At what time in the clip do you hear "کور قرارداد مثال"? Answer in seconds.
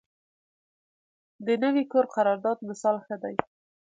1.91-2.95